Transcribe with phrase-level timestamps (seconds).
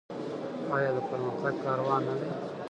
[0.75, 2.29] آیا د پرمختګ کاروان نه دی؟